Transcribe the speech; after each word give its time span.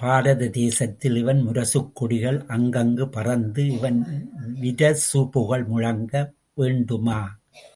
பாரத 0.00 0.48
தேசத்தில் 0.48 1.16
இவன் 1.16 1.40
முரசுக் 1.46 1.88
கொடிகள் 1.92 2.44
அங்கங்குப் 2.48 3.12
பறந்து 3.12 3.66
இவன் 3.70 3.98
விரசு 4.60 5.28
புகழ் 5.28 5.64
முழங்க 5.64 6.14
வேண்டுமா? 6.54 7.20